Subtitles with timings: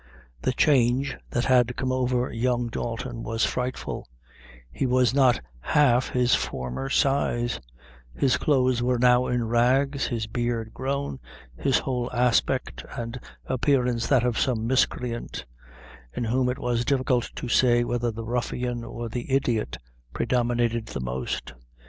[0.41, 4.07] The change that had come over young Dalton was frightful;
[4.71, 7.59] he was not half his former size;
[8.15, 11.19] his clothes were now in rags, his beard grown,
[11.55, 15.45] his whole aspect and appearance that of some miscreant,
[16.15, 19.77] in whom it was difficult to say whether the ruffian or the idiot
[20.15, 21.53] predominated the most.